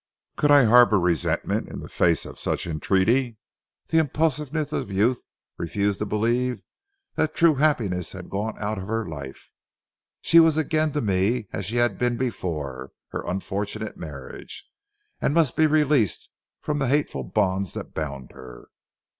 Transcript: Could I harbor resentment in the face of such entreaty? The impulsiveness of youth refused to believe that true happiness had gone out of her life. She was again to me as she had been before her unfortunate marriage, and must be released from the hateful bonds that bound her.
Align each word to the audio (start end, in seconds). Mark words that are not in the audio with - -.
Could 0.35 0.49
I 0.49 0.63
harbor 0.63 0.99
resentment 0.99 1.69
in 1.69 1.79
the 1.79 1.87
face 1.87 2.25
of 2.25 2.39
such 2.39 2.65
entreaty? 2.65 3.37
The 3.89 3.99
impulsiveness 3.99 4.73
of 4.73 4.91
youth 4.91 5.21
refused 5.59 5.99
to 5.99 6.07
believe 6.07 6.63
that 7.13 7.35
true 7.35 7.53
happiness 7.53 8.13
had 8.13 8.27
gone 8.27 8.57
out 8.57 8.79
of 8.79 8.87
her 8.87 9.07
life. 9.07 9.51
She 10.19 10.39
was 10.39 10.57
again 10.57 10.91
to 10.93 11.01
me 11.01 11.47
as 11.53 11.65
she 11.65 11.75
had 11.75 11.99
been 11.99 12.17
before 12.17 12.93
her 13.09 13.21
unfortunate 13.27 13.95
marriage, 13.95 14.67
and 15.21 15.35
must 15.35 15.55
be 15.55 15.67
released 15.67 16.31
from 16.61 16.79
the 16.79 16.87
hateful 16.87 17.21
bonds 17.21 17.75
that 17.75 17.93
bound 17.93 18.31
her. 18.31 18.69